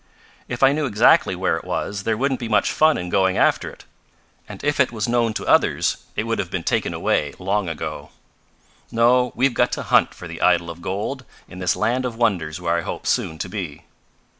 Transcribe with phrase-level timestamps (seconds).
[0.47, 3.69] If I knew exactly where it was there wouldn't be much fun in going after
[3.69, 3.85] it.
[4.49, 8.09] And if it was known to others it would have been taken away long ago.
[8.91, 12.59] "No, we've got to hunt for the idol of gold in this land of wonders
[12.59, 13.83] where I hope soon to be.